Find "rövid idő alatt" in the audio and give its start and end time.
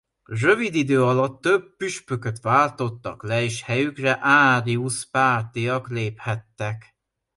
0.31-1.41